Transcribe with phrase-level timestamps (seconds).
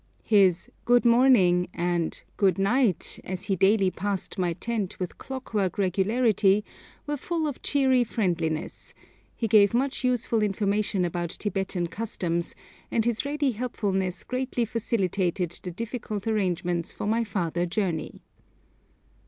[0.23, 6.65] His 'good morning' and 'good night,' as he daily passed my tent with clockwork regularity,
[7.05, 8.95] were full of cheery friendliness;
[9.35, 12.55] he gave much useful information about Tibetan customs,
[12.89, 18.23] and his ready helpfulness greatly facilitated the difficult arrangements for my farther journey.